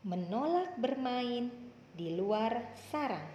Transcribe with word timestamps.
menolak 0.00 0.80
bermain 0.80 1.52
di 1.92 2.16
luar 2.16 2.72
sarang. 2.88 3.28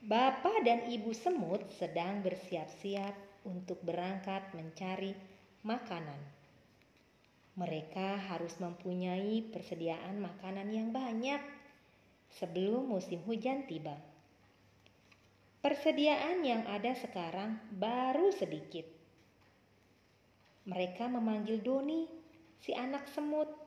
Bapak 0.00 0.64
dan 0.64 0.88
Ibu 0.88 1.12
semut 1.12 1.60
sedang 1.76 2.24
bersiap-siap 2.24 3.12
untuk 3.44 3.76
berangkat 3.84 4.40
mencari 4.56 5.12
makanan. 5.68 6.16
Mereka 7.60 8.24
harus 8.24 8.56
mempunyai 8.56 9.44
persediaan 9.52 10.16
makanan 10.16 10.72
yang 10.72 10.88
banyak 10.88 11.44
sebelum 12.32 12.88
musim 12.88 13.20
hujan 13.28 13.68
tiba. 13.68 14.00
Persediaan 15.60 16.40
yang 16.40 16.64
ada 16.72 16.96
sekarang 16.96 17.60
baru 17.76 18.32
sedikit. 18.32 18.88
Mereka 20.64 21.04
memanggil 21.12 21.60
Doni, 21.60 22.08
si 22.64 22.72
anak 22.72 23.04
semut, 23.12 23.65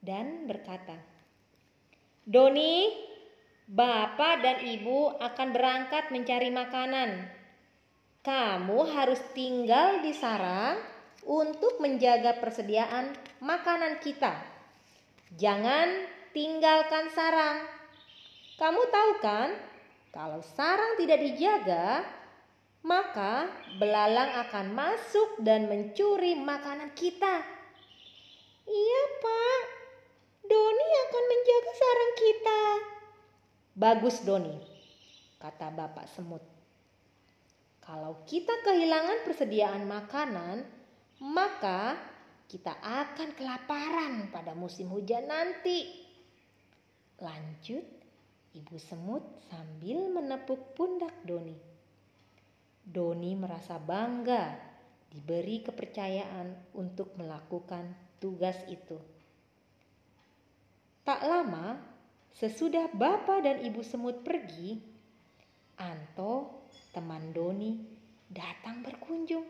dan 0.00 0.48
berkata, 0.48 0.96
"Doni, 2.24 3.08
Bapak 3.70 4.42
dan 4.42 4.66
Ibu 4.66 5.14
akan 5.22 5.48
berangkat 5.54 6.10
mencari 6.10 6.50
makanan. 6.50 7.22
Kamu 8.18 8.82
harus 8.90 9.22
tinggal 9.30 10.02
di 10.02 10.10
sarang 10.10 10.74
untuk 11.22 11.78
menjaga 11.78 12.42
persediaan 12.42 13.14
makanan 13.38 14.02
kita. 14.02 14.42
Jangan 15.38 15.86
tinggalkan 16.34 17.14
sarang. 17.14 17.62
Kamu 18.58 18.90
tahu 18.90 19.12
kan, 19.22 19.54
kalau 20.10 20.42
sarang 20.42 20.98
tidak 20.98 21.22
dijaga, 21.22 22.02
maka 22.82 23.54
belalang 23.78 24.34
akan 24.50 24.74
masuk 24.74 25.38
dan 25.46 25.70
mencuri 25.70 26.34
makanan 26.34 26.90
kita. 26.98 27.46
Iya, 28.66 29.02
Pak. 29.22 29.69
Doni 30.50 30.88
akan 31.06 31.24
menjaga 31.30 31.72
sarang 31.78 32.12
kita. 32.18 32.60
Bagus, 33.78 34.16
Doni, 34.26 34.56
kata 35.38 35.70
Bapak 35.70 36.10
Semut. 36.10 36.42
Kalau 37.78 38.26
kita 38.26 38.58
kehilangan 38.66 39.22
persediaan 39.22 39.86
makanan, 39.86 40.66
maka 41.22 41.94
kita 42.50 42.74
akan 42.82 43.30
kelaparan 43.38 44.34
pada 44.34 44.58
musim 44.58 44.90
hujan 44.90 45.30
nanti. 45.30 45.86
Lanjut, 47.22 47.86
Ibu 48.50 48.76
Semut 48.82 49.22
sambil 49.46 50.10
menepuk 50.10 50.74
pundak 50.74 51.14
Doni. 51.22 51.54
Doni 52.82 53.38
merasa 53.38 53.78
bangga 53.78 54.58
diberi 55.14 55.62
kepercayaan 55.62 56.74
untuk 56.74 57.14
melakukan 57.14 57.94
tugas 58.18 58.58
itu. 58.66 58.98
Tak 61.00 61.20
lama 61.24 61.80
sesudah 62.36 62.92
Bapak 62.92 63.44
dan 63.44 63.64
Ibu 63.64 63.80
Semut 63.80 64.20
pergi, 64.20 64.76
Anto, 65.80 66.68
teman 66.92 67.32
Doni, 67.32 67.80
datang 68.28 68.84
berkunjung. 68.84 69.48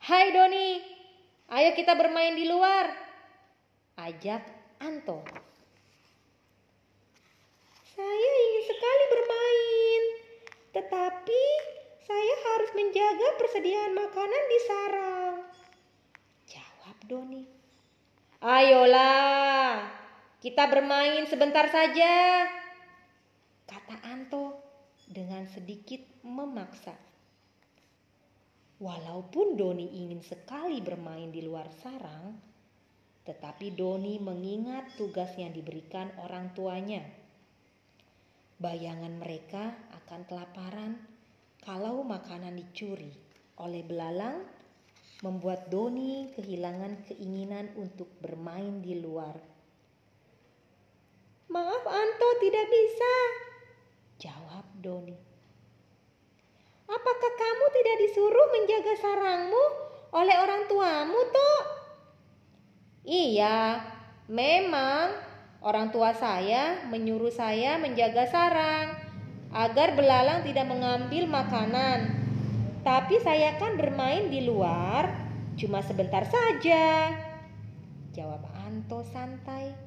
"Hai 0.00 0.32
Doni, 0.32 0.80
ayo 1.52 1.70
kita 1.76 1.92
bermain 1.92 2.32
di 2.32 2.48
luar," 2.48 2.88
ajak 4.00 4.42
Anto. 4.80 5.20
"Saya 7.94 8.30
ingin 8.48 8.64
sekali 8.64 9.04
bermain, 9.12 10.02
tetapi 10.72 11.42
saya 12.04 12.34
harus 12.52 12.70
menjaga 12.76 13.28
persediaan 13.40 13.92
makanan 13.96 14.44
di 14.48 14.58
sarang. 14.68 15.36
Jawab 16.48 16.96
Doni. 17.08 17.44
Ayolah, 18.44 19.43
kita 20.44 20.68
bermain 20.68 21.24
sebentar 21.24 21.72
saja. 21.72 22.44
Kata 23.64 23.96
Anto 24.12 24.60
dengan 25.08 25.48
sedikit 25.48 26.04
memaksa. 26.20 26.92
Walaupun 28.76 29.56
Doni 29.56 30.04
ingin 30.04 30.20
sekali 30.20 30.84
bermain 30.84 31.32
di 31.32 31.40
luar 31.40 31.72
sarang, 31.80 32.36
tetapi 33.24 33.72
Doni 33.72 34.20
mengingat 34.20 34.92
tugas 35.00 35.32
yang 35.40 35.56
diberikan 35.56 36.12
orang 36.20 36.52
tuanya. 36.52 37.00
Bayangan 38.60 39.16
mereka 39.16 39.72
akan 40.04 40.28
kelaparan 40.28 40.92
kalau 41.64 42.04
makanan 42.04 42.52
dicuri 42.52 43.16
oleh 43.64 43.80
belalang, 43.80 44.44
membuat 45.24 45.72
Doni 45.72 46.36
kehilangan 46.36 47.08
keinginan 47.08 47.72
untuk 47.80 48.12
bermain 48.20 48.84
di 48.84 49.00
luar. 49.00 49.53
Tidak 52.44 52.66
bisa. 52.68 53.14
Jawab 54.20 54.68
Doni. 54.84 55.16
Apakah 56.84 57.32
kamu 57.40 57.66
tidak 57.72 57.96
disuruh 58.04 58.48
menjaga 58.52 58.94
sarangmu 59.00 59.64
oleh 60.12 60.36
orang 60.44 60.68
tuamu, 60.68 61.24
toh? 61.32 61.62
Iya, 63.08 63.80
memang 64.28 65.16
orang 65.64 65.88
tua 65.88 66.12
saya 66.12 66.84
menyuruh 66.92 67.32
saya 67.32 67.80
menjaga 67.80 68.28
sarang 68.28 68.92
agar 69.48 69.96
belalang 69.96 70.44
tidak 70.44 70.68
mengambil 70.68 71.24
makanan. 71.24 72.12
Tapi 72.84 73.24
saya 73.24 73.56
kan 73.56 73.80
bermain 73.80 74.28
di 74.28 74.44
luar 74.44 75.08
cuma 75.56 75.80
sebentar 75.80 76.28
saja. 76.28 77.08
Jawab 78.12 78.44
Anto 78.68 79.00
santai 79.00 79.83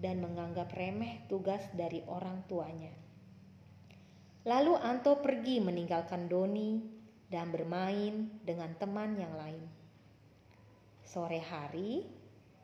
dan 0.00 0.24
menganggap 0.24 0.72
remeh 0.72 1.20
tugas 1.28 1.60
dari 1.76 2.00
orang 2.08 2.40
tuanya. 2.48 2.90
Lalu 4.48 4.72
Anto 4.80 5.20
pergi 5.20 5.60
meninggalkan 5.60 6.24
Doni 6.24 6.80
dan 7.28 7.52
bermain 7.52 8.40
dengan 8.40 8.72
teman 8.80 9.14
yang 9.20 9.36
lain. 9.36 9.60
Sore 11.04 11.44
hari, 11.44 12.08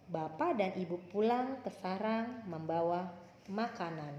bapak 0.08 0.56
dan 0.56 0.72
ibu 0.80 0.96
pulang 1.12 1.60
ke 1.60 1.68
sarang 1.68 2.48
membawa 2.48 3.12
makanan. 3.52 4.16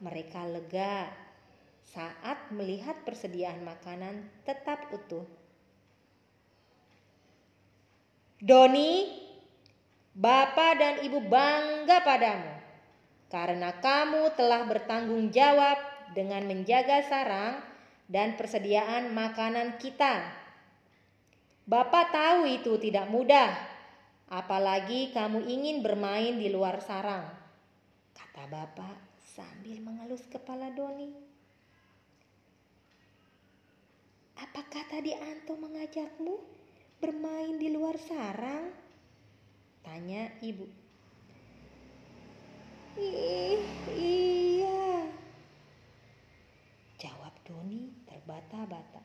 Mereka 0.00 0.48
lega 0.48 1.12
saat 1.84 2.48
melihat 2.50 3.04
persediaan 3.04 3.60
makanan 3.62 4.26
tetap 4.48 4.88
utuh. 4.90 5.28
Doni, 8.42 9.21
Bapak 10.12 10.76
dan 10.76 10.94
Ibu 11.00 11.24
bangga 11.24 12.04
padamu 12.04 12.52
karena 13.32 13.72
kamu 13.80 14.36
telah 14.36 14.68
bertanggung 14.68 15.32
jawab 15.32 15.80
dengan 16.12 16.44
menjaga 16.44 17.00
sarang 17.08 17.64
dan 18.12 18.36
persediaan 18.36 19.16
makanan 19.16 19.80
kita. 19.80 20.20
Bapak 21.64 22.12
tahu 22.12 22.44
itu 22.44 22.76
tidak 22.76 23.08
mudah, 23.08 23.56
apalagi 24.28 25.16
kamu 25.16 25.48
ingin 25.48 25.80
bermain 25.80 26.36
di 26.36 26.52
luar 26.52 26.84
sarang, 26.84 27.24
kata 28.12 28.44
Bapak 28.52 29.24
sambil 29.32 29.80
mengelus 29.80 30.28
kepala 30.28 30.68
Doni. 30.76 31.08
Apakah 34.36 34.84
tadi 34.92 35.16
Anto 35.16 35.56
mengajakmu 35.56 36.36
bermain 37.00 37.56
di 37.56 37.72
luar 37.72 37.96
sarang? 37.96 38.81
Tanya 39.82 40.30
ibu. 40.38 40.64
Ih, 42.96 43.62
iya. 43.98 45.06
Jawab 47.02 47.34
Doni 47.42 47.90
terbata-bata. 48.06 49.02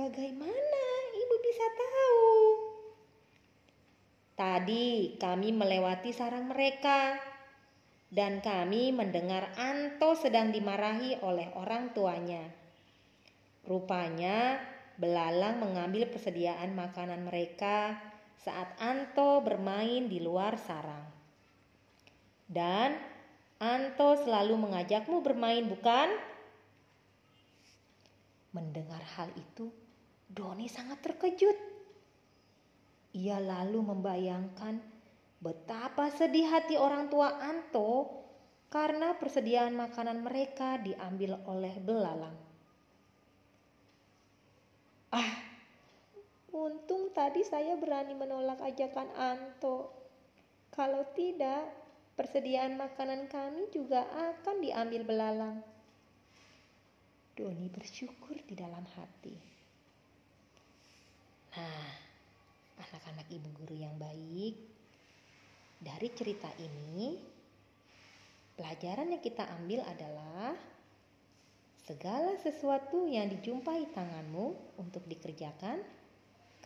Bagaimana 0.00 0.84
ibu 1.12 1.34
bisa 1.44 1.66
tahu? 1.76 2.24
Tadi 4.32 5.20
kami 5.20 5.52
melewati 5.52 6.16
sarang 6.16 6.48
mereka 6.48 7.20
dan 8.08 8.40
kami 8.40 8.90
mendengar 8.96 9.52
Anto 9.60 10.16
sedang 10.16 10.50
dimarahi 10.50 11.20
oleh 11.20 11.52
orang 11.52 11.92
tuanya. 11.92 12.48
Rupanya 13.68 14.56
belalang 14.96 15.60
mengambil 15.60 16.08
persediaan 16.08 16.72
makanan 16.72 17.28
mereka 17.28 18.09
saat 18.40 18.76
Anto 18.80 19.44
bermain 19.44 20.08
di 20.08 20.18
luar 20.20 20.56
sarang. 20.56 21.04
Dan 22.48 22.96
Anto 23.60 24.16
selalu 24.20 24.56
mengajakmu 24.56 25.20
bermain, 25.20 25.64
bukan? 25.68 26.08
Mendengar 28.56 29.04
hal 29.14 29.30
itu, 29.36 29.70
Doni 30.26 30.66
sangat 30.66 31.04
terkejut. 31.04 31.58
Ia 33.14 33.38
lalu 33.38 33.84
membayangkan 33.84 35.00
Betapa 35.40 36.12
sedih 36.12 36.52
hati 36.52 36.76
orang 36.76 37.08
tua 37.08 37.40
Anto 37.40 38.12
karena 38.68 39.16
persediaan 39.16 39.72
makanan 39.72 40.20
mereka 40.20 40.76
diambil 40.76 41.40
oleh 41.48 41.80
belalang. 41.80 42.49
Untung 46.50 47.10
tadi 47.14 47.42
saya 47.46 47.74
berani 47.78 48.14
menolak 48.14 48.62
ajakan 48.62 49.08
Anto. 49.14 49.90
Kalau 50.70 51.02
tidak, 51.14 51.66
persediaan 52.14 52.78
makanan 52.78 53.26
kami 53.26 53.70
juga 53.74 54.06
akan 54.06 54.56
diambil 54.62 55.02
belalang. 55.02 55.56
Doni 57.34 57.66
bersyukur 57.72 58.36
di 58.44 58.54
dalam 58.54 58.84
hati. 58.84 59.34
Nah, 61.56 61.90
anak-anak 62.78 63.26
ibu 63.32 63.48
guru 63.56 63.74
yang 63.80 63.96
baik, 63.98 64.54
dari 65.80 66.08
cerita 66.12 66.46
ini, 66.60 67.16
pelajaran 68.54 69.16
yang 69.16 69.24
kita 69.24 69.48
ambil 69.56 69.80
adalah 69.88 70.52
segala 71.88 72.36
sesuatu 72.38 73.08
yang 73.08 73.32
dijumpai 73.32 73.88
tanganmu 73.96 74.76
untuk 74.78 75.02
dikerjakan, 75.08 75.80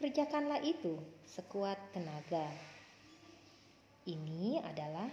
kerjakanlah 0.05 0.61
itu 0.61 1.01
sekuat 1.25 1.81
tenaga. 1.97 2.45
Ini 4.05 4.61
adalah 4.61 5.09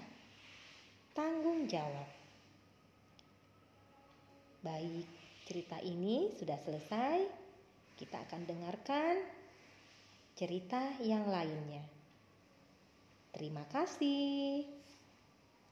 tanggung 1.15 1.63
jawab. 1.63 2.11
Baik, 4.59 5.07
cerita 5.47 5.79
ini 5.79 6.35
sudah 6.35 6.59
selesai. 6.59 7.23
Kita 7.95 8.19
akan 8.19 8.43
dengarkan 8.43 9.15
cerita 10.35 10.99
yang 10.99 11.23
lainnya. 11.23 11.88
Terima 13.31 13.63
kasih. 13.71 14.80